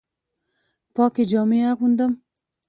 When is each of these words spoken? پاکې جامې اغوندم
پاکې 0.95 1.23
جامې 1.29 1.59
اغوندم 1.71 2.13